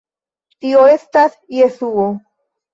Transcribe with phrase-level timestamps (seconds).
[0.65, 2.11] Tio estas Jesuo.